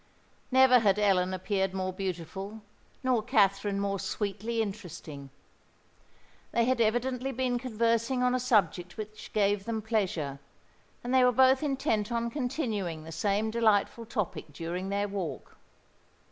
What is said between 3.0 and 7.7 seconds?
nor Katherine more sweetly interesting. They had evidently been